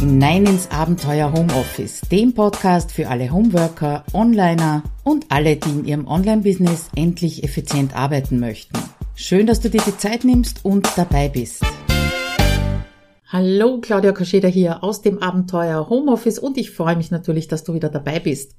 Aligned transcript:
hinein 0.00 0.46
ins 0.46 0.70
Abenteuer 0.70 1.30
Homeoffice, 1.30 2.00
dem 2.10 2.32
Podcast 2.32 2.90
für 2.90 3.08
alle 3.08 3.30
Homeworker, 3.30 4.02
Onliner 4.14 4.82
und 5.04 5.26
alle, 5.28 5.56
die 5.56 5.68
in 5.68 5.84
ihrem 5.84 6.06
Online-Business 6.08 6.88
endlich 6.96 7.44
effizient 7.44 7.94
arbeiten 7.94 8.40
möchten. 8.40 8.78
Schön, 9.14 9.46
dass 9.46 9.60
du 9.60 9.68
dir 9.68 9.82
die 9.86 9.96
Zeit 9.98 10.24
nimmst 10.24 10.64
und 10.64 10.88
dabei 10.96 11.28
bist. 11.28 11.62
Hallo, 13.32 13.78
Claudia 13.80 14.10
Kascheda 14.10 14.48
hier 14.48 14.82
aus 14.82 15.02
dem 15.02 15.22
Abenteuer 15.22 15.88
Homeoffice 15.88 16.40
und 16.40 16.58
ich 16.58 16.72
freue 16.72 16.96
mich 16.96 17.12
natürlich, 17.12 17.46
dass 17.46 17.62
du 17.62 17.74
wieder 17.74 17.88
dabei 17.88 18.18
bist. 18.18 18.56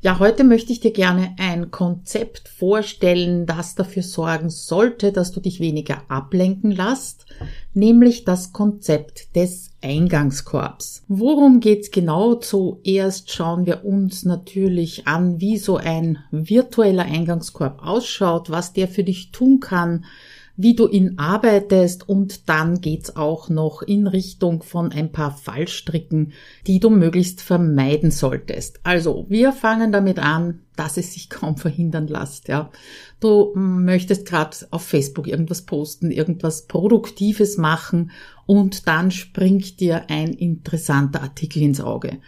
Ja, 0.00 0.20
heute 0.20 0.44
möchte 0.44 0.70
ich 0.70 0.78
dir 0.78 0.92
gerne 0.92 1.34
ein 1.40 1.72
Konzept 1.72 2.48
vorstellen, 2.48 3.46
das 3.46 3.74
dafür 3.74 4.04
sorgen 4.04 4.48
sollte, 4.48 5.10
dass 5.10 5.32
du 5.32 5.40
dich 5.40 5.58
weniger 5.58 6.02
ablenken 6.06 6.70
lässt, 6.70 7.26
nämlich 7.74 8.24
das 8.24 8.52
Konzept 8.52 9.34
des 9.34 9.70
Eingangskorbs. 9.82 11.02
Worum 11.08 11.58
geht's 11.58 11.90
genau? 11.90 12.36
Zuerst 12.36 13.32
schauen 13.32 13.66
wir 13.66 13.84
uns 13.84 14.24
natürlich 14.24 15.08
an, 15.08 15.40
wie 15.40 15.58
so 15.58 15.78
ein 15.78 16.18
virtueller 16.30 17.06
Eingangskorb 17.06 17.84
ausschaut, 17.84 18.50
was 18.50 18.72
der 18.72 18.86
für 18.86 19.02
dich 19.02 19.32
tun 19.32 19.58
kann, 19.58 20.04
wie 20.62 20.74
du 20.76 20.86
ihn 20.86 21.18
arbeitest 21.18 22.08
und 22.08 22.48
dann 22.48 22.80
geht's 22.80 23.16
auch 23.16 23.48
noch 23.48 23.82
in 23.82 24.06
Richtung 24.06 24.62
von 24.62 24.92
ein 24.92 25.10
paar 25.10 25.36
Fallstricken, 25.36 26.32
die 26.68 26.78
du 26.78 26.88
möglichst 26.88 27.40
vermeiden 27.40 28.12
solltest. 28.12 28.78
Also, 28.84 29.26
wir 29.28 29.52
fangen 29.52 29.90
damit 29.90 30.20
an, 30.20 30.60
dass 30.76 30.96
es 30.96 31.14
sich 31.14 31.28
kaum 31.30 31.56
verhindern 31.56 32.06
lässt, 32.06 32.46
ja. 32.46 32.70
Du 33.18 33.52
möchtest 33.54 34.24
gerade 34.24 34.56
auf 34.70 34.82
Facebook 34.82 35.26
irgendwas 35.26 35.62
posten, 35.62 36.10
irgendwas 36.10 36.66
Produktives 36.66 37.58
machen 37.58 38.12
und 38.46 38.86
dann 38.86 39.10
springt 39.10 39.80
dir 39.80 40.10
ein 40.10 40.32
interessanter 40.32 41.22
Artikel 41.22 41.62
ins 41.62 41.80
Auge. 41.80 42.18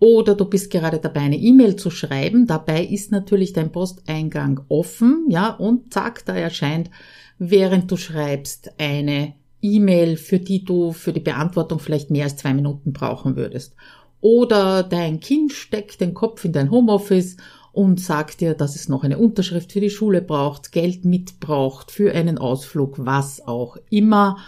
Oder 0.00 0.34
du 0.34 0.44
bist 0.44 0.70
gerade 0.70 0.98
dabei, 0.98 1.20
eine 1.20 1.38
E-Mail 1.38 1.76
zu 1.76 1.90
schreiben. 1.90 2.46
Dabei 2.46 2.84
ist 2.84 3.12
natürlich 3.12 3.52
dein 3.52 3.72
Posteingang 3.72 4.60
offen, 4.68 5.26
ja, 5.28 5.50
und 5.50 5.94
zack, 5.94 6.24
da 6.26 6.34
erscheint 6.34 6.90
während 7.50 7.90
du 7.90 7.96
schreibst, 7.96 8.72
eine 8.78 9.34
E-Mail, 9.60 10.16
für 10.16 10.38
die 10.38 10.64
du 10.64 10.92
für 10.92 11.12
die 11.12 11.20
Beantwortung 11.20 11.78
vielleicht 11.78 12.10
mehr 12.10 12.24
als 12.24 12.36
zwei 12.36 12.52
Minuten 12.52 12.92
brauchen 12.92 13.36
würdest. 13.36 13.74
Oder 14.20 14.82
dein 14.82 15.20
Kind 15.20 15.52
steckt 15.52 16.00
den 16.00 16.14
Kopf 16.14 16.44
in 16.44 16.52
dein 16.52 16.70
Homeoffice 16.70 17.36
und 17.72 18.00
sagt 18.00 18.40
dir, 18.40 18.54
dass 18.54 18.76
es 18.76 18.88
noch 18.88 19.04
eine 19.04 19.18
Unterschrift 19.18 19.72
für 19.72 19.80
die 19.80 19.90
Schule 19.90 20.22
braucht, 20.22 20.70
Geld 20.70 21.04
mitbraucht 21.04 21.90
für 21.90 22.12
einen 22.14 22.38
Ausflug, 22.38 23.04
was 23.04 23.46
auch 23.46 23.76
immer. 23.90 24.38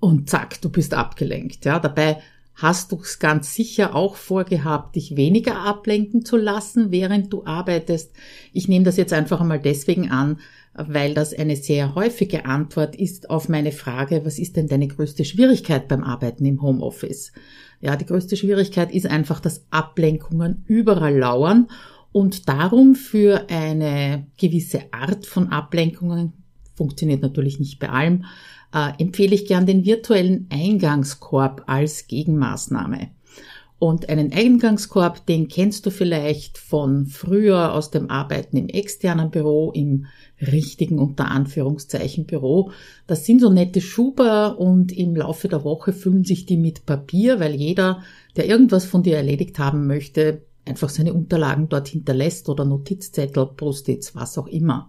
Und 0.00 0.28
zack, 0.28 0.60
du 0.60 0.70
bist 0.70 0.92
abgelenkt. 0.92 1.64
Ja, 1.64 1.78
dabei 1.78 2.20
hast 2.54 2.92
du 2.92 3.00
es 3.00 3.18
ganz 3.18 3.54
sicher 3.54 3.94
auch 3.94 4.16
vorgehabt, 4.16 4.96
dich 4.96 5.16
weniger 5.16 5.60
ablenken 5.60 6.24
zu 6.24 6.36
lassen, 6.36 6.90
während 6.90 7.32
du 7.32 7.44
arbeitest. 7.46 8.12
Ich 8.52 8.68
nehme 8.68 8.84
das 8.84 8.96
jetzt 8.96 9.12
einfach 9.12 9.40
einmal 9.40 9.60
deswegen 9.60 10.10
an, 10.10 10.38
weil 10.76 11.14
das 11.14 11.32
eine 11.32 11.56
sehr 11.56 11.94
häufige 11.94 12.46
Antwort 12.46 12.96
ist 12.96 13.30
auf 13.30 13.48
meine 13.48 13.72
Frage, 13.72 14.24
was 14.24 14.38
ist 14.38 14.56
denn 14.56 14.68
deine 14.68 14.88
größte 14.88 15.24
Schwierigkeit 15.24 15.88
beim 15.88 16.02
Arbeiten 16.02 16.44
im 16.44 16.62
Homeoffice? 16.62 17.32
Ja, 17.80 17.96
die 17.96 18.06
größte 18.06 18.36
Schwierigkeit 18.36 18.92
ist 18.92 19.06
einfach, 19.06 19.40
dass 19.40 19.66
Ablenkungen 19.70 20.64
überall 20.66 21.16
lauern 21.16 21.68
und 22.12 22.48
darum 22.48 22.94
für 22.94 23.46
eine 23.48 24.26
gewisse 24.36 24.92
Art 24.92 25.26
von 25.26 25.48
Ablenkungen, 25.48 26.32
funktioniert 26.74 27.22
natürlich 27.22 27.60
nicht 27.60 27.78
bei 27.78 27.88
allem, 27.88 28.24
äh, 28.72 28.92
empfehle 28.98 29.34
ich 29.34 29.46
gern 29.46 29.66
den 29.66 29.84
virtuellen 29.84 30.48
Eingangskorb 30.50 31.64
als 31.66 32.08
Gegenmaßnahme. 32.08 33.10
Und 33.78 34.08
einen 34.08 34.32
Eingangskorb, 34.32 35.26
den 35.26 35.48
kennst 35.48 35.84
du 35.84 35.90
vielleicht 35.90 36.58
von 36.58 37.06
früher 37.06 37.74
aus 37.74 37.90
dem 37.90 38.08
Arbeiten 38.08 38.56
im 38.56 38.68
externen 38.68 39.30
Büro, 39.30 39.72
im 39.72 40.06
richtigen 40.40 40.98
unter 40.98 41.30
Anführungszeichen 41.30 42.24
Büro. 42.24 42.70
Das 43.06 43.26
sind 43.26 43.40
so 43.40 43.50
nette 43.50 43.80
Schuber 43.80 44.58
und 44.58 44.92
im 44.92 45.16
Laufe 45.16 45.48
der 45.48 45.64
Woche 45.64 45.92
füllen 45.92 46.24
sich 46.24 46.46
die 46.46 46.56
mit 46.56 46.86
Papier, 46.86 47.40
weil 47.40 47.54
jeder, 47.54 48.02
der 48.36 48.46
irgendwas 48.46 48.84
von 48.84 49.02
dir 49.02 49.16
erledigt 49.16 49.58
haben 49.58 49.86
möchte, 49.86 50.42
einfach 50.64 50.88
seine 50.88 51.12
Unterlagen 51.12 51.68
dort 51.68 51.88
hinterlässt 51.88 52.48
oder 52.48 52.64
Notizzettel, 52.64 53.46
Post-its, 53.56 54.14
was 54.14 54.38
auch 54.38 54.46
immer. 54.46 54.88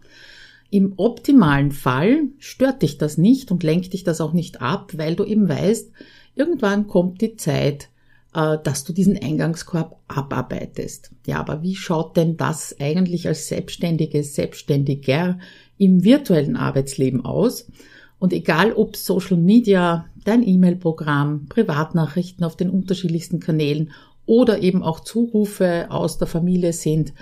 Im 0.70 0.94
optimalen 0.98 1.72
Fall 1.72 2.30
stört 2.38 2.82
dich 2.82 2.98
das 2.98 3.18
nicht 3.18 3.52
und 3.52 3.64
lenkt 3.64 3.94
dich 3.94 4.04
das 4.04 4.22
auch 4.22 4.34
nicht 4.34 4.62
ab, 4.62 4.94
weil 4.96 5.16
du 5.16 5.24
eben 5.24 5.48
weißt, 5.48 5.92
irgendwann 6.36 6.88
kommt 6.88 7.22
die 7.22 7.36
Zeit, 7.36 7.90
dass 8.36 8.84
du 8.84 8.92
diesen 8.92 9.18
Eingangskorb 9.18 9.98
abarbeitest. 10.10 11.12
Ja, 11.26 11.40
aber 11.40 11.64
wie 11.64 11.76
schaut 11.76 12.18
denn 12.18 12.36
das 12.36 12.76
eigentlich 12.80 13.28
als 13.30 13.48
Selbstständige, 13.48 14.24
Selbstständiger 14.24 15.40
im 15.78 16.04
virtuellen 16.04 16.58
Arbeitsleben 16.58 17.24
aus? 17.24 17.72
Und 18.20 18.34
egal 18.34 18.74
ob 18.74 18.98
Social 18.98 19.38
Media, 19.38 20.06
dein 20.26 20.46
E-Mail-Programm, 20.46 21.48
Privatnachrichten 21.48 22.44
auf 22.44 22.58
den 22.58 22.70
unterschiedlichsten 22.70 23.40
Kanälen 23.40 23.92
oder 24.26 24.62
eben 24.62 24.84
auch 24.84 25.00
Zurufe 25.00 25.88
aus 25.90 26.18
der 26.18 26.28
Familie 26.28 26.74
sind, 26.74 27.14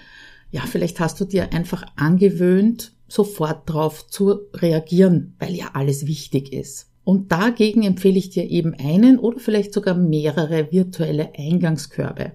ja, 0.49 0.61
vielleicht 0.61 0.99
hast 0.99 1.19
du 1.19 1.25
dir 1.25 1.53
einfach 1.53 1.83
angewöhnt, 1.95 2.93
sofort 3.07 3.69
darauf 3.69 4.07
zu 4.07 4.39
reagieren, 4.53 5.35
weil 5.37 5.53
ja 5.53 5.71
alles 5.73 6.07
wichtig 6.07 6.53
ist. 6.53 6.92
Und 7.03 7.31
dagegen 7.31 7.83
empfehle 7.83 8.17
ich 8.17 8.29
dir 8.29 8.49
eben 8.49 8.73
einen 8.75 9.19
oder 9.19 9.39
vielleicht 9.39 9.73
sogar 9.73 9.95
mehrere 9.95 10.71
virtuelle 10.71 11.31
Eingangskörbe. 11.37 12.31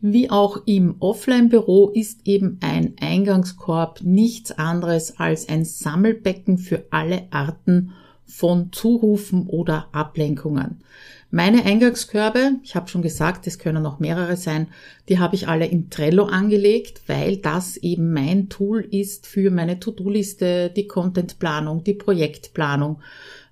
Wie 0.00 0.30
auch 0.30 0.62
im 0.66 0.96
Offline-Büro 1.00 1.88
ist 1.88 2.20
eben 2.24 2.58
ein 2.60 2.94
Eingangskorb 3.00 4.00
nichts 4.02 4.52
anderes 4.52 5.18
als 5.18 5.48
ein 5.48 5.64
Sammelbecken 5.64 6.58
für 6.58 6.84
alle 6.90 7.24
Arten 7.30 7.92
von 8.24 8.70
Zurufen 8.72 9.46
oder 9.48 9.88
Ablenkungen. 9.90 10.82
Meine 11.30 11.64
Eingangskörbe, 11.64 12.52
ich 12.62 12.74
habe 12.74 12.88
schon 12.88 13.02
gesagt, 13.02 13.46
es 13.46 13.58
können 13.58 13.82
noch 13.82 13.98
mehrere 13.98 14.36
sein, 14.36 14.68
die 15.08 15.18
habe 15.18 15.34
ich 15.34 15.48
alle 15.48 15.66
in 15.66 15.90
Trello 15.90 16.24
angelegt, 16.24 17.02
weil 17.06 17.36
das 17.36 17.76
eben 17.76 18.12
mein 18.12 18.48
Tool 18.48 18.80
ist 18.90 19.26
für 19.26 19.50
meine 19.50 19.78
To-Do-Liste, 19.78 20.70
die 20.70 20.86
Contentplanung, 20.86 21.84
die 21.84 21.94
Projektplanung 21.94 23.00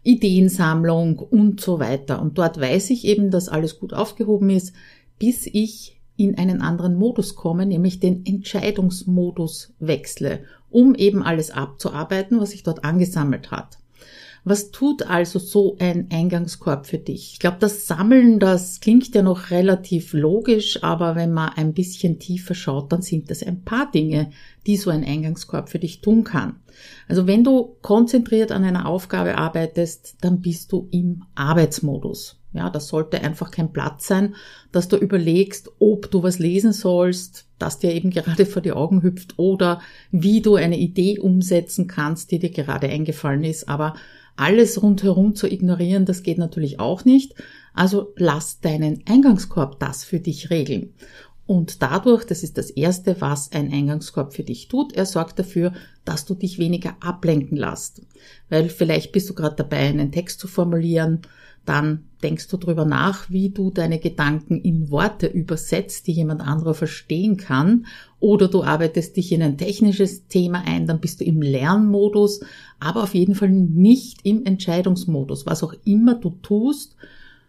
Ideensammlung 0.07 1.19
und 1.19 1.61
so 1.61 1.81
weiter. 1.81 2.23
Und 2.23 2.39
dort 2.39 2.61
weiß 2.61 2.91
ich 2.91 3.05
eben, 3.05 3.31
dass 3.31 3.49
alles 3.49 3.79
gut 3.79 3.93
aufgehoben 3.93 4.51
ist, 4.51 4.73
bis 5.19 5.47
ich 5.47 6.01
in 6.17 6.39
einen 6.39 6.63
anderen 6.63 6.97
Modus 6.97 7.35
komme, 7.35 7.67
nämlich 7.67 8.01
den 8.01 8.25
Entscheidungsmodus 8.25 9.75
wechsle, 9.79 10.45
um 10.71 10.95
eben 10.95 11.23
alles 11.23 11.51
abzuarbeiten, 11.51 12.41
was 12.41 12.51
sich 12.51 12.63
dort 12.63 12.85
angesammelt 12.85 13.51
hat. 13.51 13.79
Was 14.49 14.71
tut 14.71 15.03
also 15.03 15.41
so 15.41 15.77
ein 15.81 16.07
Eingangskorb 16.13 16.87
für 16.87 16.99
dich? 16.99 17.33
Ich 17.33 17.39
glaube, 17.41 17.57
das 17.59 17.89
Sammeln, 17.89 18.39
das 18.39 18.79
klingt 18.79 19.13
ja 19.13 19.23
noch 19.23 19.51
relativ 19.51 20.13
logisch, 20.13 20.85
aber 20.85 21.17
wenn 21.17 21.33
man 21.33 21.55
ein 21.57 21.75
bisschen 21.75 22.21
tiefer 22.21 22.55
schaut, 22.55 22.93
dann 22.93 23.03
sind 23.03 23.29
das 23.29 23.43
ein 23.43 23.65
paar 23.65 23.91
Dinge, 23.91 24.31
die 24.65 24.77
so 24.77 24.91
ein 24.91 25.03
Eingangskorb 25.03 25.69
für 25.69 25.81
dich 25.81 26.01
tun 26.01 26.23
kann. 26.23 26.61
Also 27.09 27.27
wenn 27.27 27.43
du 27.43 27.75
konzentriert 27.83 28.53
an 28.53 28.63
einer 28.63 28.87
Aufgabe 28.87 29.37
arbeitest, 29.37 30.19
dann 30.21 30.43
bist 30.43 30.71
du 30.71 30.87
im 30.93 31.25
Arbeitsmodus. 31.35 32.39
Ja, 32.53 32.71
das 32.71 32.87
sollte 32.87 33.23
einfach 33.23 33.51
kein 33.51 33.73
Platz 33.73 34.07
sein, 34.07 34.37
dass 34.71 34.87
du 34.87 34.97
überlegst, 34.97 35.73
ob 35.81 36.09
du 36.13 36.23
was 36.23 36.39
lesen 36.39 36.73
sollst, 36.73 37.49
das 37.59 37.81
dir 37.81 37.93
eben 37.93 38.11
gerade 38.11 38.47
vor 38.47 38.63
die 38.63 38.71
Augen 38.71 39.03
hüpft 39.03 39.41
oder 39.41 39.81
wie 40.13 40.41
du 40.41 40.55
eine 40.55 40.79
Idee 40.79 41.19
umsetzen 41.19 41.89
kannst, 41.89 42.31
die 42.31 42.39
dir 42.39 42.51
gerade 42.51 42.89
eingefallen 42.89 43.43
ist, 43.43 43.69
aber 43.69 43.95
alles 44.37 44.83
rundherum 44.83 45.35
zu 45.35 45.47
ignorieren, 45.51 46.05
das 46.05 46.23
geht 46.23 46.39
natürlich 46.39 46.79
auch 46.81 47.05
nicht. 47.05 47.35
Also 47.75 48.13
lass 48.17 48.61
deinen 48.61 49.03
Eingangskorb 49.07 49.79
das 49.81 50.05
für 50.05 50.21
dich 50.21 50.51
regeln. 50.51 50.95
Und 51.47 51.81
dadurch, 51.81 52.25
das 52.25 52.43
ist 52.43 52.59
das 52.59 52.71
Erste, 52.71 53.21
was 53.21 53.53
ein 53.53 53.73
Eingangskorb 53.73 54.35
für 54.35 54.43
dich 54.43 54.67
tut, 54.67 54.93
er 54.95 55.07
sorgt 55.07 55.39
dafür, 55.39 55.73
dass 56.05 56.25
du 56.25 56.35
dich 56.35 56.59
weniger 56.59 56.97
ablenken 57.01 57.57
lässt. 57.57 58.03
Weil 58.49 58.69
vielleicht 58.69 59.13
bist 59.13 59.31
du 59.31 59.35
gerade 59.35 59.55
dabei, 59.57 59.79
einen 59.79 60.11
Text 60.11 60.41
zu 60.41 60.49
formulieren, 60.49 61.23
dann 61.67 62.05
denkst 62.23 62.49
du 62.49 62.57
drüber 62.57 62.85
nach, 62.85 63.29
wie 63.29 63.51
du 63.51 63.71
deine 63.71 63.99
Gedanken 63.99 64.61
in 64.61 64.91
Worte 64.91 65.27
übersetzt, 65.27 66.07
die 66.07 66.13
jemand 66.13 66.41
anderer 66.41 66.75
verstehen 66.75 67.37
kann. 67.37 67.87
Oder 68.21 68.49
du 68.49 68.65
arbeitest 68.65 69.17
dich 69.17 69.33
in 69.33 69.43
ein 69.43 69.59
technisches 69.59 70.27
Thema 70.29 70.63
ein, 70.67 70.87
dann 70.87 71.01
bist 71.01 71.21
du 71.21 71.25
im 71.25 71.43
Lernmodus, 71.43 72.41
aber 72.81 73.03
auf 73.03 73.15
jeden 73.15 73.35
Fall 73.35 73.51
nicht 73.51 74.21
im 74.25 74.45
Entscheidungsmodus. 74.45 75.47
Was 75.47 75.63
auch 75.63 75.75
immer 75.85 76.15
du 76.15 76.31
tust, 76.43 76.97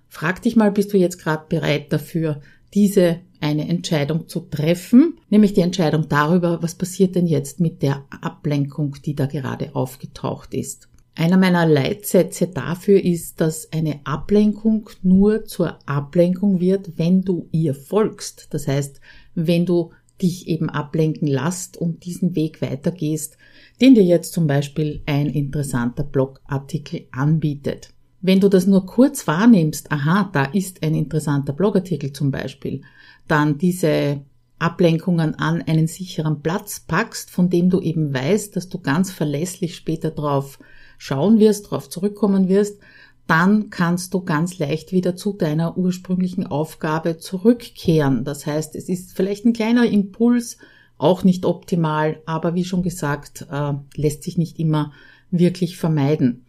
frag 0.09 0.41
dich 0.41 0.55
mal, 0.55 0.71
bist 0.71 0.93
du 0.93 0.97
jetzt 0.97 1.19
gerade 1.19 1.45
bereit 1.47 1.93
dafür, 1.93 2.41
diese 2.73 3.19
eine 3.39 3.67
Entscheidung 3.67 4.27
zu 4.27 4.41
treffen, 4.41 5.19
nämlich 5.29 5.53
die 5.53 5.61
Entscheidung 5.61 6.09
darüber, 6.09 6.61
was 6.61 6.75
passiert 6.75 7.15
denn 7.15 7.27
jetzt 7.27 7.59
mit 7.59 7.81
der 7.81 8.03
Ablenkung, 8.21 8.95
die 9.05 9.15
da 9.15 9.25
gerade 9.27 9.75
aufgetaucht 9.75 10.53
ist. 10.53 10.89
Einer 11.17 11.37
meiner 11.37 11.65
Leitsätze 11.65 12.45
dafür 12.45 13.03
ist, 13.03 13.41
dass 13.41 13.73
eine 13.73 14.01
Ablenkung 14.03 14.87
nur 15.01 15.45
zur 15.45 15.79
Ablenkung 15.87 16.61
wird, 16.61 16.99
wenn 16.99 17.23
du 17.23 17.49
ihr 17.51 17.73
folgst. 17.73 18.49
Das 18.51 18.67
heißt, 18.67 19.01
wenn 19.33 19.65
du 19.65 19.93
dich 20.21 20.47
eben 20.47 20.69
ablenken 20.69 21.27
lässt 21.27 21.75
und 21.75 22.05
diesen 22.05 22.35
Weg 22.35 22.61
weitergehst, 22.61 23.35
den 23.81 23.95
dir 23.95 24.03
jetzt 24.03 24.31
zum 24.31 24.45
Beispiel 24.45 25.01
ein 25.07 25.25
interessanter 25.25 26.03
Blogartikel 26.03 27.07
anbietet. 27.11 27.89
Wenn 28.21 28.39
du 28.39 28.47
das 28.47 28.67
nur 28.67 28.85
kurz 28.85 29.25
wahrnimmst, 29.25 29.91
aha, 29.91 30.29
da 30.31 30.45
ist 30.45 30.83
ein 30.83 30.93
interessanter 30.93 31.53
Blogartikel 31.53 32.13
zum 32.13 32.29
Beispiel, 32.29 32.81
dann 33.27 33.57
diese 33.57 34.21
Ablenkungen 34.59 35.33
an 35.33 35.63
einen 35.63 35.87
sicheren 35.87 36.43
Platz 36.43 36.79
packst, 36.79 37.31
von 37.31 37.49
dem 37.49 37.71
du 37.71 37.81
eben 37.81 38.13
weißt, 38.13 38.55
dass 38.55 38.69
du 38.69 38.77
ganz 38.77 39.11
verlässlich 39.11 39.75
später 39.75 40.11
drauf 40.11 40.59
schauen 40.97 41.39
wirst, 41.39 41.71
drauf 41.71 41.89
zurückkommen 41.89 42.49
wirst, 42.49 42.79
dann 43.27 43.69
kannst 43.69 44.13
du 44.13 44.21
ganz 44.21 44.57
leicht 44.57 44.91
wieder 44.91 45.15
zu 45.15 45.33
deiner 45.33 45.77
ursprünglichen 45.77 46.47
Aufgabe 46.47 47.17
zurückkehren. 47.17 48.23
Das 48.23 48.45
heißt, 48.45 48.75
es 48.75 48.87
ist 48.87 49.15
vielleicht 49.15 49.45
ein 49.45 49.53
kleiner 49.53 49.85
Impuls, 49.85 50.57
auch 50.97 51.23
nicht 51.23 51.45
optimal, 51.45 52.21
aber 52.25 52.55
wie 52.55 52.63
schon 52.63 52.83
gesagt, 52.83 53.45
äh, 53.51 53.73
lässt 53.95 54.23
sich 54.23 54.37
nicht 54.37 54.59
immer 54.59 54.93
wirklich 55.29 55.77
vermeiden. 55.77 56.45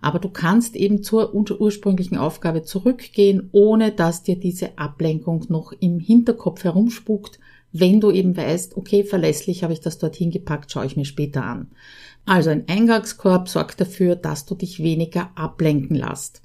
Aber 0.00 0.18
du 0.18 0.28
kannst 0.28 0.74
eben 0.74 1.04
zur 1.04 1.32
ursprünglichen 1.32 2.16
Aufgabe 2.16 2.64
zurückgehen, 2.64 3.48
ohne 3.52 3.92
dass 3.92 4.24
dir 4.24 4.36
diese 4.36 4.76
Ablenkung 4.76 5.46
noch 5.48 5.72
im 5.78 6.00
Hinterkopf 6.00 6.64
herumspukt, 6.64 7.38
wenn 7.70 8.00
du 8.00 8.10
eben 8.10 8.36
weißt, 8.36 8.76
okay, 8.76 9.04
verlässlich 9.04 9.62
habe 9.62 9.72
ich 9.72 9.80
das 9.80 9.98
dorthin 9.98 10.30
gepackt, 10.30 10.70
schaue 10.72 10.86
ich 10.86 10.96
mir 10.96 11.04
später 11.04 11.44
an. 11.44 11.70
Also 12.24 12.50
ein 12.50 12.64
Eingangskorb 12.68 13.48
sorgt 13.48 13.80
dafür, 13.80 14.16
dass 14.16 14.46
du 14.46 14.54
dich 14.54 14.82
weniger 14.82 15.30
ablenken 15.34 15.96
lässt. 15.96 16.42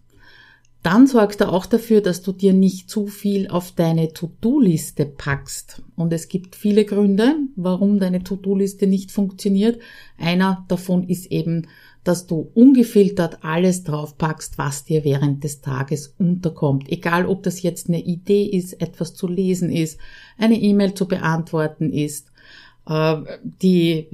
Dann 0.84 1.06
sorgt 1.06 1.42
er 1.42 1.52
auch 1.52 1.66
dafür, 1.66 2.02
dass 2.02 2.22
du 2.22 2.32
dir 2.32 2.54
nicht 2.54 2.90
zu 2.90 3.08
viel 3.08 3.50
auf 3.50 3.74
deine 3.74 4.14
To-Do-Liste 4.14 5.06
packst. 5.06 5.82
Und 5.96 6.14
es 6.14 6.30
gibt 6.30 6.56
viele 6.56 6.86
Gründe, 6.86 7.36
warum 7.56 8.00
deine 8.00 8.24
To-Do-Liste 8.24 8.88
nicht 8.88 9.12
funktioniert. 9.12 9.80
Einer 10.18 10.66
davon 10.70 11.10
ist 11.10 11.26
eben, 11.32 11.68
dass 12.06 12.26
du 12.26 12.50
ungefiltert 12.54 13.40
alles 13.44 13.84
drauf 13.84 14.18
packst, 14.18 14.58
was 14.58 14.86
dir 14.86 15.04
während 15.04 15.44
des 15.44 15.60
Tages 15.60 16.16
unterkommt. 16.18 16.90
Egal, 16.90 17.26
ob 17.26 17.44
das 17.44 17.62
jetzt 17.64 17.90
eine 17.90 18.02
Idee 18.02 18.46
ist, 18.46 18.80
etwas 18.82 19.14
zu 19.14 19.28
lesen 19.28 19.70
ist, 19.70 20.00
eine 20.38 20.56
E-Mail 20.56 20.94
zu 20.94 21.06
beantworten 21.06 21.92
ist, 21.92 22.32
die, 22.90 24.08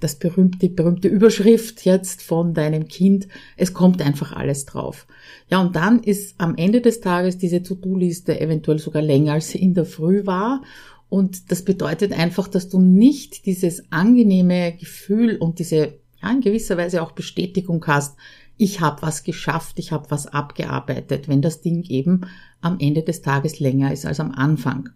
das 0.00 0.18
berühmte, 0.18 0.68
berühmte 0.68 1.08
Überschrift 1.08 1.84
jetzt 1.86 2.22
von 2.22 2.52
deinem 2.52 2.88
Kind. 2.88 3.26
Es 3.56 3.72
kommt 3.72 4.02
einfach 4.02 4.32
alles 4.32 4.66
drauf. 4.66 5.06
Ja, 5.48 5.62
und 5.62 5.76
dann 5.76 6.02
ist 6.02 6.34
am 6.38 6.56
Ende 6.56 6.82
des 6.82 7.00
Tages 7.00 7.38
diese 7.38 7.62
To-Do-Liste 7.62 8.38
eventuell 8.38 8.78
sogar 8.78 9.00
länger, 9.00 9.34
als 9.34 9.50
sie 9.50 9.62
in 9.62 9.72
der 9.72 9.86
Früh 9.86 10.26
war. 10.26 10.62
Und 11.08 11.50
das 11.50 11.64
bedeutet 11.64 12.12
einfach, 12.12 12.48
dass 12.48 12.68
du 12.68 12.80
nicht 12.80 13.46
dieses 13.46 13.90
angenehme 13.90 14.72
Gefühl 14.72 15.36
und 15.38 15.58
diese 15.58 15.94
ja, 16.22 16.30
in 16.30 16.40
gewisser 16.40 16.76
Weise 16.76 17.02
auch 17.02 17.12
Bestätigung 17.12 17.82
hast, 17.86 18.16
ich 18.58 18.80
habe 18.80 19.02
was 19.02 19.24
geschafft, 19.24 19.78
ich 19.78 19.90
habe 19.90 20.10
was 20.10 20.26
abgearbeitet, 20.26 21.28
wenn 21.28 21.42
das 21.42 21.62
Ding 21.62 21.82
eben 21.84 22.26
am 22.60 22.78
Ende 22.78 23.02
des 23.02 23.22
Tages 23.22 23.58
länger 23.58 23.92
ist 23.92 24.06
als 24.06 24.20
am 24.20 24.32
Anfang. 24.32 24.90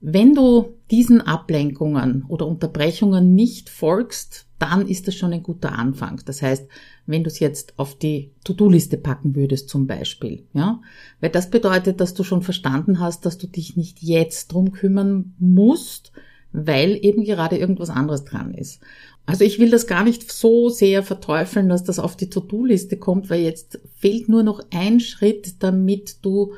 Wenn 0.00 0.34
du 0.34 0.74
diesen 0.90 1.20
Ablenkungen 1.20 2.24
oder 2.26 2.46
Unterbrechungen 2.46 3.34
nicht 3.34 3.68
folgst, 3.68 4.46
dann 4.58 4.86
ist 4.86 5.08
das 5.08 5.14
schon 5.14 5.32
ein 5.32 5.42
guter 5.42 5.78
Anfang. 5.78 6.20
Das 6.24 6.42
heißt, 6.42 6.66
wenn 7.06 7.22
du 7.22 7.28
es 7.28 7.38
jetzt 7.38 7.78
auf 7.78 7.96
die 7.96 8.32
To-Do-Liste 8.44 8.96
packen 8.96 9.34
würdest 9.34 9.68
zum 9.68 9.86
Beispiel, 9.86 10.46
ja, 10.52 10.80
weil 11.20 11.30
das 11.30 11.50
bedeutet, 11.50 12.00
dass 12.00 12.14
du 12.14 12.24
schon 12.24 12.42
verstanden 12.42 13.00
hast, 13.00 13.26
dass 13.26 13.38
du 13.38 13.46
dich 13.46 13.76
nicht 13.76 14.02
jetzt 14.02 14.52
drum 14.52 14.72
kümmern 14.72 15.34
musst, 15.38 16.12
weil 16.52 16.98
eben 17.02 17.24
gerade 17.24 17.56
irgendwas 17.56 17.90
anderes 17.90 18.24
dran 18.24 18.54
ist. 18.54 18.80
Also 19.26 19.44
ich 19.44 19.58
will 19.58 19.70
das 19.70 19.86
gar 19.86 20.02
nicht 20.02 20.30
so 20.30 20.68
sehr 20.68 21.02
verteufeln, 21.02 21.68
dass 21.68 21.84
das 21.84 21.98
auf 21.98 22.16
die 22.16 22.30
To-Do-Liste 22.30 22.96
kommt, 22.96 23.30
weil 23.30 23.42
jetzt 23.42 23.80
fehlt 23.96 24.28
nur 24.28 24.42
noch 24.42 24.60
ein 24.72 25.00
Schritt, 25.00 25.62
damit 25.62 26.18
du 26.22 26.54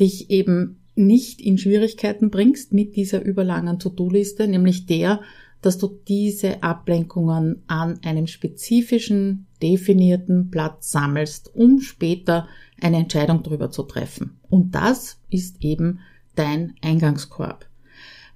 dich 0.00 0.30
eben 0.30 0.78
nicht 0.96 1.40
in 1.40 1.58
Schwierigkeiten 1.58 2.30
bringst 2.30 2.72
mit 2.72 2.96
dieser 2.96 3.22
überlangen 3.22 3.78
To-Do-Liste, 3.78 4.48
nämlich 4.48 4.86
der, 4.86 5.20
dass 5.62 5.78
du 5.78 5.98
diese 6.06 6.62
Ablenkungen 6.62 7.62
an 7.66 8.00
einem 8.04 8.26
spezifischen, 8.26 9.46
definierten 9.62 10.50
Platz 10.50 10.90
sammelst, 10.90 11.54
um 11.54 11.80
später 11.80 12.46
eine 12.80 12.98
Entscheidung 12.98 13.42
darüber 13.42 13.70
zu 13.70 13.82
treffen. 13.82 14.38
Und 14.48 14.74
das 14.74 15.18
ist 15.30 15.62
eben 15.64 16.00
dein 16.34 16.74
Eingangskorb. 16.82 17.66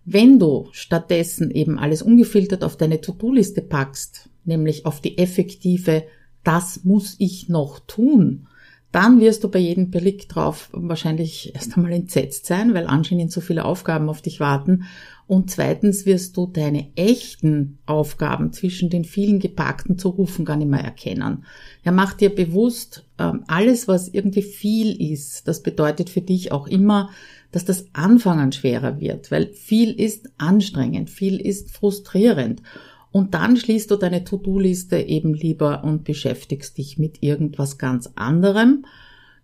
Wenn 0.05 0.39
du 0.39 0.69
stattdessen 0.73 1.51
eben 1.51 1.79
alles 1.79 2.03
ungefiltert 2.03 2.65
auf 2.65 2.77
deine 2.77 3.01
To-Do-Liste 3.01 3.62
packst, 3.62 4.31
nämlich 4.45 4.87
auf 4.87 5.01
die 5.01 5.19
effektive, 5.19 6.05
das 6.43 6.85
muss 6.85 7.17
ich 7.19 7.49
noch 7.49 7.81
tun, 7.81 8.49
dann 8.93 9.21
wirst 9.21 9.45
du 9.45 9.49
bei 9.49 9.61
jedem 9.61 9.91
Blick 9.91 10.29
drauf 10.29 10.69
wahrscheinlich 10.73 11.55
erst 11.55 11.77
einmal 11.77 11.93
entsetzt 11.93 12.47
sein, 12.47 12.75
weil 12.75 12.87
anscheinend 12.87 13.31
so 13.31 13.41
viele 13.41 13.65
Aufgaben 13.65 14.09
auf 14.09 14.21
dich 14.21 14.41
warten. 14.41 14.85
Und 15.29 15.49
zweitens 15.49 16.07
wirst 16.07 16.37
du 16.37 16.47
deine 16.47 16.89
echten 16.97 17.79
Aufgaben 17.87 18.53
zwischen 18.53 18.91
den 18.91 19.05
vielen 19.05 19.39
gepackten 19.39 19.97
Zurufen 19.97 20.45
gar 20.45 20.57
nicht 20.57 20.71
mehr 20.71 20.83
erkennen. 20.83 21.45
Ja, 21.85 21.93
mach 21.93 22.15
dir 22.15 22.35
bewusst, 22.35 23.07
ähm, 23.17 23.45
alles, 23.47 23.87
was 23.87 24.09
irgendwie 24.09 24.43
viel 24.43 25.13
ist, 25.13 25.47
das 25.47 25.63
bedeutet 25.63 26.11
für 26.11 26.21
dich 26.21 26.51
auch 26.51 26.67
immer, 26.67 27.11
dass 27.53 27.65
das 27.65 27.87
Anfangen 27.93 28.51
schwerer 28.51 29.01
wird, 29.01 29.31
weil 29.31 29.53
viel 29.53 29.93
ist 29.93 30.31
anstrengend, 30.37 31.11
viel 31.11 31.41
ist 31.41 31.71
frustrierend. 31.71 32.63
Und 33.12 33.35
dann 33.35 33.57
schließt 33.57 33.91
du 33.91 33.97
deine 33.97 34.25
To-Do-Liste 34.25 34.99
eben 34.99 35.35
lieber 35.35 35.83
und 35.83 36.05
beschäftigst 36.05 36.79
dich 36.79 36.99
mit 36.99 37.23
irgendwas 37.23 37.79
ganz 37.79 38.11
anderem. 38.15 38.87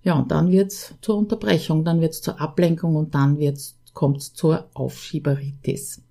Ja, 0.02 0.14
und 0.14 0.30
dann 0.30 0.52
wird's 0.52 0.94
zur 1.00 1.16
Unterbrechung, 1.16 1.84
dann 1.84 2.00
wird's 2.00 2.22
zur 2.22 2.40
Ablenkung 2.40 2.94
und 2.94 3.14
dann 3.14 3.38
wird's, 3.38 3.76
kommt's 3.92 4.34
zur 4.34 4.68
Aufschieberitis. 4.74 6.02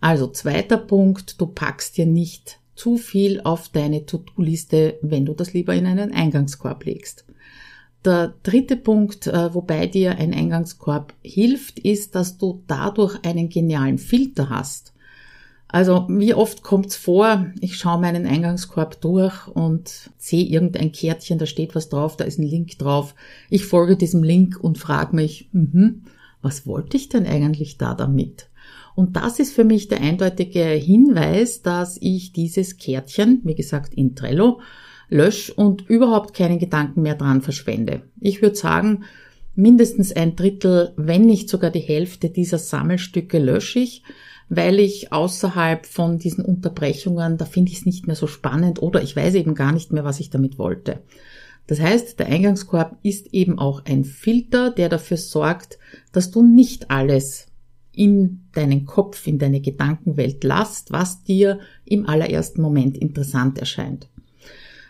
Also 0.00 0.28
zweiter 0.28 0.78
Punkt, 0.78 1.38
du 1.40 1.46
packst 1.46 1.98
dir 1.98 2.06
nicht 2.06 2.60
zu 2.74 2.96
viel 2.96 3.42
auf 3.42 3.68
deine 3.68 4.06
To-Do-Liste, 4.06 4.98
wenn 5.02 5.26
du 5.26 5.34
das 5.34 5.52
lieber 5.52 5.74
in 5.74 5.84
einen 5.84 6.14
Eingangskorb 6.14 6.86
legst. 6.86 7.26
Der 8.06 8.32
dritte 8.42 8.76
Punkt, 8.76 9.26
äh, 9.26 9.52
wobei 9.52 9.86
dir 9.86 10.16
ein 10.16 10.32
Eingangskorb 10.32 11.12
hilft, 11.20 11.78
ist, 11.78 12.14
dass 12.14 12.38
du 12.38 12.62
dadurch 12.66 13.22
einen 13.26 13.50
genialen 13.50 13.98
Filter 13.98 14.48
hast. 14.48 14.94
Also 15.72 16.06
wie 16.08 16.34
oft 16.34 16.62
kommt's 16.62 16.96
vor, 16.96 17.46
ich 17.60 17.76
schaue 17.76 18.00
meinen 18.00 18.26
Eingangskorb 18.26 19.00
durch 19.00 19.46
und 19.46 20.10
sehe 20.18 20.44
irgendein 20.44 20.90
Kärtchen, 20.90 21.38
da 21.38 21.46
steht 21.46 21.74
was 21.74 21.88
drauf, 21.88 22.16
da 22.16 22.24
ist 22.24 22.38
ein 22.38 22.46
Link 22.46 22.76
drauf. 22.78 23.14
Ich 23.50 23.64
folge 23.64 23.96
diesem 23.96 24.22
Link 24.22 24.58
und 24.60 24.78
frage 24.78 25.14
mich, 25.14 25.48
mh, 25.52 25.92
was 26.42 26.66
wollte 26.66 26.96
ich 26.96 27.08
denn 27.08 27.26
eigentlich 27.26 27.78
da 27.78 27.94
damit? 27.94 28.48
Und 28.96 29.16
das 29.16 29.38
ist 29.38 29.54
für 29.54 29.64
mich 29.64 29.86
der 29.86 30.00
eindeutige 30.00 30.64
Hinweis, 30.64 31.62
dass 31.62 31.96
ich 32.00 32.32
dieses 32.32 32.76
Kärtchen, 32.76 33.40
wie 33.44 33.54
gesagt 33.54 33.94
in 33.94 34.16
Trello, 34.16 34.60
lösche 35.08 35.54
und 35.54 35.88
überhaupt 35.88 36.34
keinen 36.34 36.58
Gedanken 36.58 37.02
mehr 37.02 37.14
dran 37.14 37.42
verschwende. 37.42 38.02
Ich 38.20 38.42
würde 38.42 38.56
sagen, 38.56 39.04
mindestens 39.54 40.12
ein 40.12 40.34
Drittel, 40.34 40.92
wenn 40.96 41.22
nicht 41.22 41.48
sogar 41.48 41.70
die 41.70 41.80
Hälfte 41.80 42.30
dieser 42.30 42.58
Sammelstücke 42.58 43.38
lösche 43.38 43.78
ich 43.78 44.02
weil 44.50 44.80
ich 44.80 45.12
außerhalb 45.12 45.86
von 45.86 46.18
diesen 46.18 46.44
Unterbrechungen, 46.44 47.38
da 47.38 47.44
finde 47.44 47.70
ich 47.70 47.78
es 47.78 47.86
nicht 47.86 48.08
mehr 48.08 48.16
so 48.16 48.26
spannend 48.26 48.82
oder 48.82 49.00
ich 49.00 49.14
weiß 49.14 49.34
eben 49.34 49.54
gar 49.54 49.72
nicht 49.72 49.92
mehr, 49.92 50.04
was 50.04 50.18
ich 50.18 50.28
damit 50.28 50.58
wollte. 50.58 50.98
Das 51.68 51.80
heißt, 51.80 52.18
der 52.18 52.26
Eingangskorb 52.26 52.98
ist 53.04 53.32
eben 53.32 53.60
auch 53.60 53.84
ein 53.84 54.04
Filter, 54.04 54.72
der 54.72 54.88
dafür 54.88 55.18
sorgt, 55.18 55.78
dass 56.10 56.32
du 56.32 56.42
nicht 56.42 56.90
alles 56.90 57.46
in 57.92 58.48
deinen 58.52 58.86
Kopf, 58.86 59.28
in 59.28 59.38
deine 59.38 59.60
Gedankenwelt 59.60 60.42
lasst, 60.42 60.90
was 60.90 61.22
dir 61.22 61.60
im 61.84 62.08
allerersten 62.08 62.60
Moment 62.60 62.98
interessant 62.98 63.58
erscheint. 63.58 64.08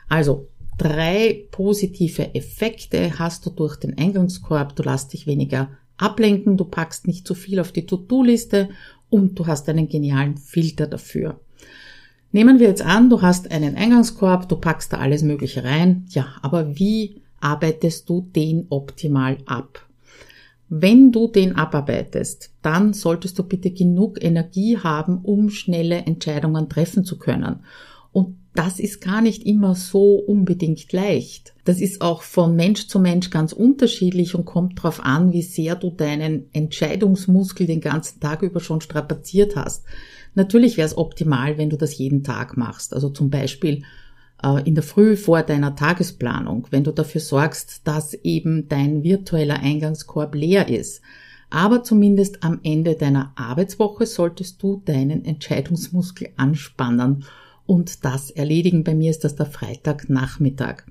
Also, 0.09 0.49
drei 0.79 1.47
positive 1.51 2.35
Effekte 2.35 3.19
hast 3.19 3.45
du 3.45 3.51
durch 3.51 3.77
den 3.77 3.99
Eingangskorb. 3.99 4.75
Du 4.75 4.83
lässt 4.83 5.13
dich 5.13 5.27
weniger 5.27 5.69
ablenken, 6.01 6.57
du 6.57 6.65
packst 6.65 7.07
nicht 7.07 7.27
zu 7.27 7.35
viel 7.35 7.61
auf 7.61 7.73
die 7.73 7.87
To-Do-Liste 7.87 8.69
und 9.09 9.39
du 9.39 9.47
hast 9.47 9.69
einen 9.69 9.89
genialen 9.89 10.37
Filter 10.37 10.87
dafür. 10.87 11.41
Nehmen 12.33 12.61
wir 12.61 12.69
jetzt 12.69 12.83
an, 12.83 13.11
du 13.11 13.23
hast 13.23 13.51
einen 13.51 13.77
Eingangskorb, 13.77 14.49
du 14.49 14.57
packst 14.57 14.93
da 14.93 14.99
alles 14.99 15.23
Mögliche 15.23 15.65
rein. 15.65 16.07
Ja, 16.11 16.27
aber 16.43 16.79
wie 16.79 17.23
arbeitest 17.41 18.09
du 18.09 18.29
den 18.35 18.67
optimal 18.71 19.39
ab? 19.47 19.87
Wenn 20.69 21.11
du 21.11 21.27
den 21.27 21.57
abarbeitest, 21.57 22.53
dann 22.63 22.93
solltest 22.93 23.37
du 23.37 23.43
bitte 23.43 23.73
genug 23.73 24.23
Energie 24.23 24.79
haben, 24.79 25.19
um 25.25 25.51
schnelle 25.51 25.97
Entscheidungen 25.97 26.69
treffen 26.69 27.05
zu 27.05 27.19
können. 27.19 27.65
Und 28.13 28.37
das 28.55 28.81
ist 28.81 29.01
gar 29.01 29.21
nicht 29.21 29.47
immer 29.47 29.75
so 29.75 30.17
unbedingt 30.17 30.93
leicht. 30.93 31.55
Das 31.65 31.81
ist 31.81 32.01
auch 32.01 32.23
von 32.23 32.57
Mensch 32.57 32.89
zu 32.89 32.99
Mensch 32.99 33.31
ganz 33.31 33.53
unterschiedlich 33.53 34.35
und 34.35 34.45
kommt 34.45 34.79
darauf 34.79 35.05
an, 35.05 35.33
wie 35.33 35.43
sehr 35.43 35.77
du 35.77 35.91
deinen 35.91 36.53
Entscheidungsmuskel 36.53 37.67
den 37.67 37.81
ganzen 37.81 38.19
Tag 38.19 38.43
über 38.43 38.61
schon 38.61 38.81
strapaziert 38.81 39.55
hast. 39.55 39.85
Natürlich 40.35 40.77
wäre 40.77 40.87
es 40.87 40.99
optimal, 40.99 41.59
wenn 41.59 41.71
du 41.71 41.77
das 41.77 41.97
jeden 41.97 42.25
Tag 42.25 42.57
machst. 42.57 42.93
Also 42.93 43.11
zum 43.11 43.31
Beispiel 43.31 43.85
äh, 44.43 44.63
in 44.67 44.75
der 44.75 44.85
Früh 44.85 45.17
vor 45.17 45.43
deiner 45.43 45.77
Tagesplanung, 45.77 46.67
wenn 46.71 46.85
du 46.85 46.93
dafür 46.93 47.21
sorgst, 47.21 47.83
dass 47.87 48.15
eben 48.15 48.69
dein 48.69 49.05
virtueller 49.05 49.61
Eingangskorb 49.61 50.35
leer 50.35 50.69
ist. 50.69 51.03
Aber 51.51 51.83
zumindest 51.83 52.45
am 52.45 52.61
Ende 52.63 52.95
deiner 52.95 53.33
Arbeitswoche 53.35 54.07
solltest 54.07 54.63
du 54.63 54.83
deinen 54.85 55.25
Entscheidungsmuskel 55.25 56.31
anspannen 56.37 57.25
und 57.71 58.05
das 58.05 58.33
erledigen. 58.33 58.83
Bei 58.83 58.97
mir 58.97 59.13
ist 59.13 59.23
das 59.23 59.37
der 59.37 59.47
Freitagnachmittag. 59.47 60.83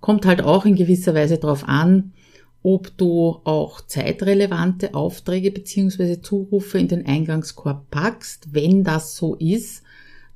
Kommt 0.00 0.24
halt 0.24 0.40
auch 0.40 0.64
in 0.64 0.74
gewisser 0.74 1.14
Weise 1.14 1.36
darauf 1.36 1.68
an, 1.68 2.14
ob 2.62 2.96
du 2.96 3.42
auch 3.44 3.82
zeitrelevante 3.82 4.94
Aufträge 4.94 5.50
bzw. 5.50 6.22
Zurufe 6.22 6.78
in 6.78 6.88
den 6.88 7.04
Eingangskorb 7.04 7.90
packst. 7.90 8.54
Wenn 8.54 8.84
das 8.84 9.16
so 9.16 9.34
ist, 9.34 9.82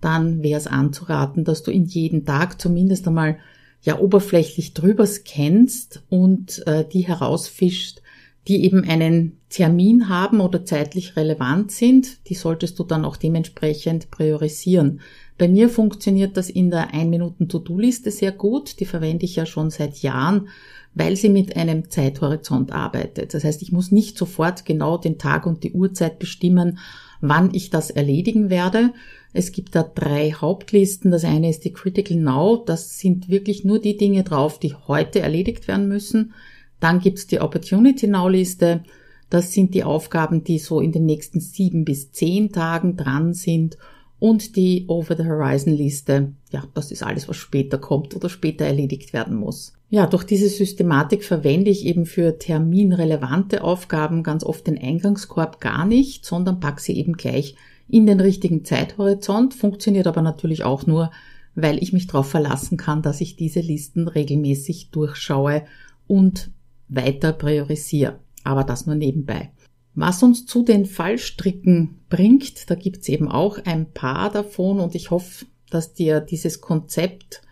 dann 0.02 0.42
wäre 0.42 0.61
es 0.61 0.66
anzuraten, 0.66 1.45
dass 1.45 1.62
du 1.62 1.71
ihn 1.71 1.87
jeden 1.87 2.26
Tag 2.26 2.61
zumindest 2.61 3.09
einmal 3.09 3.38
ja 3.80 3.99
oberflächlich 3.99 4.75
drüber 4.75 5.07
scannst 5.07 6.02
und 6.11 6.66
äh, 6.66 6.85
die 6.87 7.09
herausfischst, 7.09 8.02
die 8.49 8.64
eben 8.64 8.85
einen 8.85 9.38
Termin 9.50 10.09
haben 10.09 10.40
oder 10.40 10.64
zeitlich 10.64 11.17
relevant 11.17 11.71
sind. 11.71 12.26
Die 12.28 12.35
solltest 12.35 12.78
du 12.78 12.85
dann 12.85 13.05
auch 13.05 13.17
dementsprechend 13.17 14.11
priorisieren. 14.11 15.00
Bei 15.37 15.49
mir 15.49 15.69
funktioniert 15.69 16.37
das 16.37 16.50
in 16.50 16.71
der 16.71 16.93
1-Minuten-To-Do-Liste 16.93 18.11
sehr 18.11 18.33
gut. 18.33 18.81
Die 18.81 18.87
verwende 18.87 19.25
ich 19.25 19.37
ja 19.37 19.47
schon 19.47 19.71
seit 19.71 19.99
Jahren, 19.99 20.49
weil 20.95 21.14
sie 21.14 21.28
mit 21.28 21.57
einem 21.57 21.90
Zeithorizont 21.90 22.73
arbeitet. 22.73 23.35
Das 23.35 23.45
heißt, 23.45 23.62
ich 23.62 23.71
muss 23.71 23.93
nicht 23.93 24.19
sofort 24.19 24.64
genau 24.64 24.99
den 24.99 25.19
Tag 25.19 25.47
und 25.47 25.62
die 25.62 25.73
Uhrzeit 25.73 26.19
bestimmen, 26.19 26.78
wann 27.21 27.55
ich 27.55 27.71
das 27.71 27.90
erledigen 27.90 28.50
werde, 28.50 28.93
es 29.33 29.52
gibt 29.52 29.75
da 29.75 29.83
drei 29.83 30.33
Hauptlisten. 30.33 31.11
Das 31.11 31.25
eine 31.25 31.50
ist 31.50 31.64
die 31.64 31.73
Critical 31.73 32.17
Now. 32.17 32.62
Das 32.64 32.99
sind 32.99 33.28
wirklich 33.28 33.64
nur 33.64 33.78
die 33.78 33.97
Dinge 33.97 34.25
drauf, 34.25 34.59
die 34.59 34.75
heute 34.75 35.21
erledigt 35.21 35.69
werden 35.69 35.88
müssen. 35.88 36.33
Dann 36.81 37.01
gibt's 37.01 37.27
die 37.27 37.41
Opportunity 37.41 38.07
Now 38.07 38.29
Liste. 38.29 38.83
Das 39.31 39.53
sind 39.53 39.75
die 39.75 39.85
Aufgaben, 39.85 40.45
die 40.45 40.59
so 40.59 40.81
in 40.81 40.93
den 40.93 41.07
nächsten 41.07 41.41
sieben 41.41 41.85
bis 41.85 42.13
zehn 42.13 42.53
Tagen 42.53 42.97
dran 42.97 43.35
sind. 43.35 43.77
Und 44.21 44.57
die 44.57 44.85
Over 44.89 45.17
the 45.17 45.25
Horizon 45.25 45.73
Liste. 45.75 46.33
Ja, 46.51 46.65
das 46.75 46.91
ist 46.91 47.05
alles, 47.05 47.29
was 47.29 47.37
später 47.37 47.79
kommt 47.79 48.17
oder 48.17 48.29
später 48.29 48.65
erledigt 48.65 49.13
werden 49.13 49.37
muss. 49.37 49.75
Ja, 49.91 50.07
durch 50.07 50.25
diese 50.25 50.49
Systematik 50.49 51.25
verwende 51.25 51.71
ich 51.71 51.87
eben 51.87 52.05
für 52.05 52.39
terminrelevante 52.39 53.63
Aufgaben 53.63 54.23
ganz 54.23 54.45
oft 54.45 54.67
den 54.67 54.77
Eingangskorb 54.77 55.61
gar 55.61 55.87
nicht, 55.87 56.27
sondern 56.27 56.61
pack 56.61 56.81
sie 56.81 56.97
eben 56.99 57.15
gleich 57.15 57.55
in 57.89 58.07
den 58.07 58.21
richtigen 58.21 58.65
Zeithorizont, 58.65 59.55
funktioniert 59.55 60.07
aber 60.07 60.21
natürlich 60.21 60.63
auch 60.65 60.87
nur, 60.87 61.11
weil 61.55 61.83
ich 61.83 61.93
mich 61.93 62.07
darauf 62.07 62.29
verlassen 62.29 62.77
kann, 62.77 63.01
dass 63.01 63.21
ich 63.23 63.37
diese 63.37 63.61
Listen 63.61 64.09
regelmäßig 64.09 64.91
durchschaue 64.91 65.63
und 66.07 66.51
weiter 66.88 67.33
priorisiere. 67.33 68.18
Aber 68.45 68.64
das 68.64 68.87
nur 68.87 68.95
nebenbei. 68.95 69.50
Was 69.95 70.23
uns 70.23 70.47
zu 70.47 70.62
den 70.62 70.87
Fallstricken 70.87 71.99
bringt, 72.09 72.71
da 72.71 72.75
gibt's 72.75 73.09
eben 73.09 73.28
auch 73.28 73.59
ein 73.64 73.92
paar 73.92 74.30
davon 74.30 74.78
und 74.78 74.95
ich 74.95 75.11
hoffe, 75.11 75.47
dass 75.71 75.92
dir 75.92 76.21
dieses 76.21 76.61
Konzept 76.61 77.42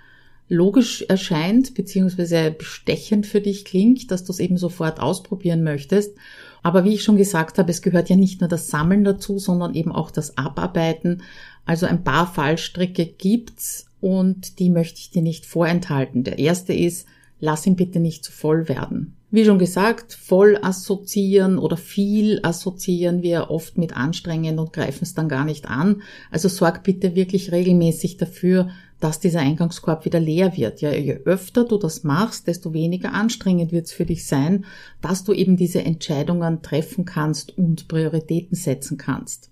logisch 0.48 1.02
erscheint, 1.02 1.74
beziehungsweise 1.74 2.52
bestechend 2.52 3.26
für 3.26 3.40
dich 3.40 3.64
klingt, 3.64 4.10
dass 4.10 4.24
du 4.24 4.32
es 4.32 4.38
eben 4.38 4.58
sofort 4.58 5.00
ausprobieren 5.00 5.64
möchtest. 5.64 6.16
Aber 6.62 6.84
wie 6.84 6.94
ich 6.94 7.02
schon 7.02 7.16
gesagt 7.16 7.58
habe, 7.58 7.70
es 7.70 7.82
gehört 7.82 8.08
ja 8.08 8.16
nicht 8.16 8.40
nur 8.40 8.48
das 8.48 8.68
Sammeln 8.68 9.04
dazu, 9.04 9.38
sondern 9.38 9.74
eben 9.74 9.92
auch 9.92 10.10
das 10.10 10.38
Abarbeiten. 10.38 11.22
Also 11.64 11.86
ein 11.86 12.04
paar 12.04 12.32
Fallstricke 12.32 13.06
gibt's 13.06 13.86
und 14.00 14.60
die 14.60 14.70
möchte 14.70 15.00
ich 15.00 15.10
dir 15.10 15.22
nicht 15.22 15.46
vorenthalten. 15.46 16.22
Der 16.22 16.38
erste 16.38 16.72
ist, 16.72 17.06
lass 17.40 17.66
ihn 17.66 17.76
bitte 17.76 17.98
nicht 17.98 18.24
zu 18.24 18.30
voll 18.30 18.68
werden. 18.68 19.15
Wie 19.30 19.44
schon 19.44 19.58
gesagt, 19.58 20.12
voll 20.14 20.56
assoziieren 20.62 21.58
oder 21.58 21.76
viel 21.76 22.38
assoziieren 22.44 23.22
wir 23.22 23.50
oft 23.50 23.76
mit 23.76 23.96
anstrengend 23.96 24.60
und 24.60 24.72
greifen 24.72 25.02
es 25.02 25.14
dann 25.14 25.28
gar 25.28 25.44
nicht 25.44 25.68
an. 25.68 26.02
Also 26.30 26.48
sorg 26.48 26.84
bitte 26.84 27.16
wirklich 27.16 27.50
regelmäßig 27.50 28.18
dafür, 28.18 28.70
dass 29.00 29.18
dieser 29.18 29.40
Eingangskorb 29.40 30.04
wieder 30.04 30.20
leer 30.20 30.56
wird. 30.56 30.80
Ja, 30.80 30.92
je 30.92 31.20
öfter 31.24 31.64
du 31.64 31.76
das 31.76 32.04
machst, 32.04 32.46
desto 32.46 32.72
weniger 32.72 33.12
anstrengend 33.12 33.72
wird 33.72 33.86
es 33.86 33.92
für 33.92 34.06
dich 34.06 34.26
sein, 34.26 34.64
dass 35.02 35.24
du 35.24 35.32
eben 35.32 35.56
diese 35.56 35.82
Entscheidungen 35.82 36.62
treffen 36.62 37.04
kannst 37.04 37.58
und 37.58 37.88
Prioritäten 37.88 38.56
setzen 38.56 38.96
kannst. 38.96 39.50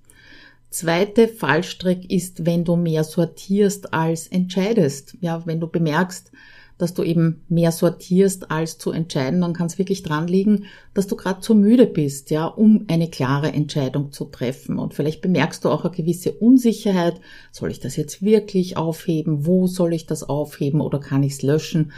Zweite 0.71 1.29
Fallstrick 1.29 2.11
ist, 2.11 2.47
wenn 2.47 2.65
du 2.65 2.77
mehr 2.77 3.05
sortierst 3.05 3.93
als 3.93 4.29
entscheidest. 4.29 5.17
Ja, 5.21 5.45
wenn 5.47 5.61
du 5.61 5.69
bemerkst, 5.69 6.33
dass 6.79 6.95
du 6.95 7.03
eben 7.03 7.43
mehr 7.49 7.73
sortierst, 7.73 8.51
als 8.51 8.79
zu 8.79 8.91
entscheiden, 8.91 9.41
dann 9.41 9.53
kann 9.53 9.67
es 9.67 9.79
wirklich 9.79 10.03
dran 10.03 10.27
liegen, 10.27 10.65
dass 10.93 11.07
du 11.07 11.17
gerade 11.17 11.41
zu 11.41 11.55
müde 11.55 11.87
bist, 11.87 12.31
ja, 12.31 12.47
um 12.47 12.85
eine 12.89 13.09
klare 13.09 13.53
Entscheidung 13.53 14.13
zu 14.13 14.25
treffen. 14.25 14.79
Und 14.79 14.95
vielleicht 14.95 15.23
bemerkst 15.23 15.65
du 15.65 15.71
auch 15.71 15.85
eine 15.85 15.95
gewisse 15.95 16.33
Unsicherheit. 16.33 17.21
Soll 17.53 17.71
ich 17.71 17.81
das 17.81 17.97
jetzt 17.97 18.23
wirklich 18.23 18.77
aufheben? 18.77 19.47
Wo 19.47 19.67
soll 19.67 19.95
ich 19.95 20.07
das 20.07 20.25
aufheben 20.25 20.81
oder 20.81 20.99
kann 20.99 21.23
ich 21.23 21.35
es 21.35 21.43
löschen? 21.43 21.93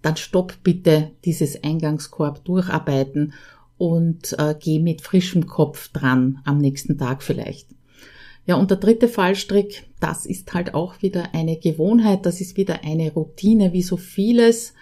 Dann 0.00 0.16
stopp 0.16 0.54
bitte 0.64 1.10
dieses 1.24 1.62
Eingangskorb 1.62 2.44
durcharbeiten 2.44 3.34
und 3.78 4.34
äh, 4.38 4.54
geh 4.58 4.78
mit 4.78 5.02
frischem 5.02 5.46
Kopf 5.46 5.88
dran 5.88 6.38
am 6.44 6.58
nächsten 6.58 6.98
Tag 6.98 7.22
vielleicht. 7.22 7.68
Ja, 8.44 8.56
und 8.56 8.70
der 8.70 8.78
dritte 8.78 9.08
Fallstrick, 9.08 9.84
das 10.00 10.26
ist 10.26 10.52
halt 10.52 10.74
auch 10.74 11.00
wieder 11.00 11.32
eine 11.32 11.56
Gewohnheit, 11.58 12.26
das 12.26 12.40
ist 12.40 12.56
wieder 12.56 12.82
eine 12.82 13.12
Routine, 13.12 13.72
wie 13.72 13.82
so 13.82 13.96
vieles, 13.96 14.74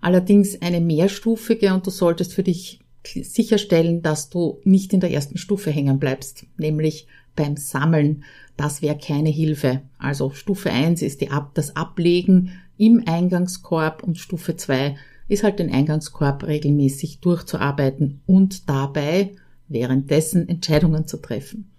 allerdings 0.00 0.60
eine 0.60 0.80
mehrstufige 0.80 1.72
und 1.72 1.86
du 1.86 1.90
solltest 1.90 2.34
für 2.34 2.42
dich 2.42 2.80
sicherstellen, 3.06 4.02
dass 4.02 4.28
du 4.28 4.60
nicht 4.64 4.92
in 4.92 5.00
der 5.00 5.10
ersten 5.10 5.38
Stufe 5.38 5.70
hängen 5.70 5.98
bleibst, 5.98 6.44
nämlich 6.58 7.06
beim 7.34 7.56
Sammeln. 7.56 8.24
Das 8.56 8.82
wäre 8.82 8.98
keine 8.98 9.30
Hilfe. 9.30 9.82
Also 9.98 10.30
Stufe 10.30 10.70
1 10.70 11.00
ist 11.00 11.20
die 11.20 11.30
Ab 11.30 11.52
das 11.54 11.76
Ablegen 11.76 12.52
im 12.76 13.02
Eingangskorb 13.06 14.02
und 14.02 14.18
Stufe 14.18 14.56
2 14.56 14.96
ist 15.28 15.44
halt 15.44 15.58
den 15.58 15.72
Eingangskorb 15.72 16.44
regelmäßig 16.46 17.20
durchzuarbeiten 17.20 18.20
und 18.26 18.68
dabei 18.68 19.30
währenddessen 19.68 20.48
Entscheidungen 20.48 21.06
zu 21.06 21.18
treffen. 21.18 21.70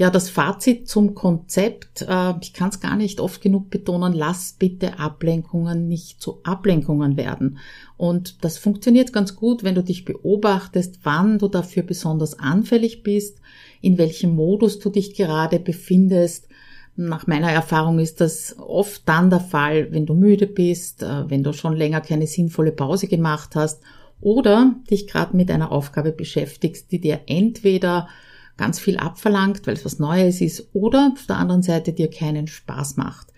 Ja, 0.00 0.08
das 0.08 0.30
Fazit 0.30 0.88
zum 0.88 1.14
Konzept, 1.14 2.06
äh, 2.08 2.32
ich 2.40 2.54
kann 2.54 2.70
es 2.70 2.80
gar 2.80 2.96
nicht 2.96 3.20
oft 3.20 3.42
genug 3.42 3.68
betonen, 3.68 4.14
lass 4.14 4.54
bitte 4.58 4.98
Ablenkungen 4.98 5.88
nicht 5.88 6.22
zu 6.22 6.40
Ablenkungen 6.42 7.18
werden. 7.18 7.58
Und 7.98 8.42
das 8.42 8.56
funktioniert 8.56 9.12
ganz 9.12 9.36
gut, 9.36 9.62
wenn 9.62 9.74
du 9.74 9.82
dich 9.82 10.06
beobachtest, 10.06 11.00
wann 11.02 11.38
du 11.38 11.48
dafür 11.48 11.82
besonders 11.82 12.38
anfällig 12.38 13.02
bist, 13.02 13.40
in 13.82 13.98
welchem 13.98 14.34
Modus 14.34 14.78
du 14.78 14.88
dich 14.88 15.14
gerade 15.14 15.60
befindest. 15.60 16.48
Nach 16.96 17.26
meiner 17.26 17.52
Erfahrung 17.52 17.98
ist 17.98 18.22
das 18.22 18.56
oft 18.58 19.06
dann 19.06 19.28
der 19.28 19.40
Fall, 19.40 19.92
wenn 19.92 20.06
du 20.06 20.14
müde 20.14 20.46
bist, 20.46 21.02
äh, 21.02 21.28
wenn 21.28 21.42
du 21.42 21.52
schon 21.52 21.76
länger 21.76 22.00
keine 22.00 22.26
sinnvolle 22.26 22.72
Pause 22.72 23.06
gemacht 23.06 23.50
hast 23.54 23.82
oder 24.22 24.76
dich 24.90 25.06
gerade 25.06 25.36
mit 25.36 25.50
einer 25.50 25.70
Aufgabe 25.70 26.12
beschäftigst, 26.12 26.90
die 26.90 27.02
dir 27.02 27.20
entweder 27.26 28.08
ganz 28.60 28.78
viel 28.78 28.98
abverlangt, 28.98 29.66
weil 29.66 29.72
es 29.72 29.86
was 29.86 29.98
Neues 29.98 30.42
ist 30.42 30.68
oder 30.74 31.14
auf 31.14 31.24
der 31.26 31.38
anderen 31.38 31.62
Seite 31.62 31.94
dir 31.94 32.10
keinen 32.10 32.46
Spaß 32.46 32.98
macht. 32.98 33.28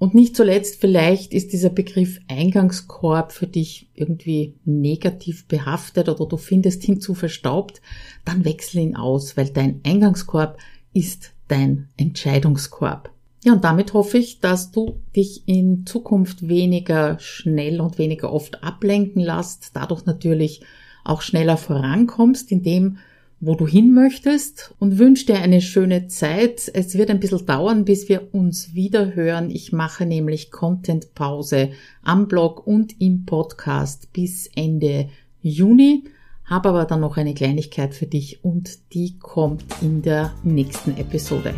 Und 0.00 0.12
nicht 0.12 0.34
zuletzt, 0.34 0.80
vielleicht 0.80 1.32
ist 1.32 1.52
dieser 1.52 1.70
Begriff 1.70 2.18
Eingangskorb 2.26 3.30
für 3.30 3.46
dich 3.46 3.88
irgendwie 3.94 4.56
negativ 4.64 5.46
behaftet 5.46 6.08
oder 6.08 6.26
du 6.26 6.36
findest 6.36 6.86
ihn 6.88 7.00
zu 7.00 7.14
verstaubt, 7.14 7.80
dann 8.24 8.44
wechsel 8.44 8.80
ihn 8.80 8.96
aus, 8.96 9.36
weil 9.36 9.50
dein 9.50 9.80
Eingangskorb 9.86 10.58
ist 10.92 11.32
dein 11.46 11.88
Entscheidungskorb. 11.96 13.10
Ja, 13.44 13.52
und 13.52 13.62
damit 13.62 13.92
hoffe 13.92 14.18
ich, 14.18 14.40
dass 14.40 14.72
du 14.72 15.00
dich 15.14 15.46
in 15.46 15.86
Zukunft 15.86 16.48
weniger 16.48 17.20
schnell 17.20 17.80
und 17.80 17.98
weniger 17.98 18.32
oft 18.32 18.64
ablenken 18.64 19.22
lässt, 19.22 19.76
dadurch 19.76 20.06
natürlich 20.06 20.62
auch 21.04 21.22
schneller 21.22 21.56
vorankommst, 21.56 22.50
indem 22.50 22.98
wo 23.40 23.54
du 23.54 23.66
hin 23.66 23.92
möchtest 23.92 24.74
und 24.78 24.98
wünsche 24.98 25.26
dir 25.26 25.38
eine 25.38 25.60
schöne 25.60 26.08
Zeit. 26.08 26.70
Es 26.72 26.96
wird 26.96 27.10
ein 27.10 27.20
bisschen 27.20 27.44
dauern, 27.44 27.84
bis 27.84 28.08
wir 28.08 28.34
uns 28.34 28.74
wieder 28.74 29.14
hören. 29.14 29.50
Ich 29.50 29.72
mache 29.72 30.06
nämlich 30.06 30.50
Content 30.50 31.14
Pause 31.14 31.70
am 32.02 32.28
Blog 32.28 32.66
und 32.66 33.00
im 33.00 33.26
Podcast 33.26 34.12
bis 34.12 34.48
Ende 34.54 35.08
Juni, 35.42 36.04
habe 36.44 36.70
aber 36.70 36.84
dann 36.86 37.00
noch 37.00 37.16
eine 37.16 37.34
Kleinigkeit 37.34 37.94
für 37.94 38.06
dich 38.06 38.44
und 38.44 38.92
die 38.94 39.18
kommt 39.18 39.64
in 39.82 40.02
der 40.02 40.32
nächsten 40.42 40.96
Episode. 40.96 41.54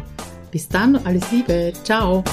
Bis 0.51 0.69
dann, 0.69 0.97
alles 0.97 1.31
Liebe, 1.31 1.73
ciao! 1.85 2.25